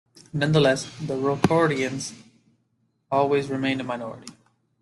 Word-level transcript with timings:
Nonetheless, 0.33 0.85
the 0.97 1.13
"rocardiens" 1.13 2.15
always 3.11 3.51
remained 3.51 3.81
a 3.81 3.83
minority. 3.83 4.33